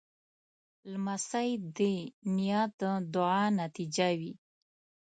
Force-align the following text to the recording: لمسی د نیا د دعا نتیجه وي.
لمسی 0.91 1.49
د 1.77 1.79
نیا 2.37 2.61
د 2.79 2.81
دعا 3.13 3.43
نتیجه 3.61 4.09
وي. 4.19 4.33